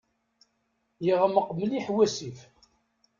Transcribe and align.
Yeɣmeq 1.05 1.47
mliḥ 1.53 1.85
wasif. 1.95 2.39